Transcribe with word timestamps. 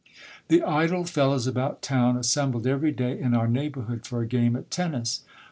The 0.47 0.63
idle 0.63 1.03
fellows 1.05 1.45
about 1.45 1.83
town 1.83 2.17
assembled 2.17 2.65
every 2.65 2.91
day 2.91 3.19
in 3.19 3.35
our 3.35 3.47
neighbourhood 3.47 4.03
for 4.07 4.23
a 4.23 4.27
game 4.27 4.55
at 4.55 4.71
tennis. 4.71 5.21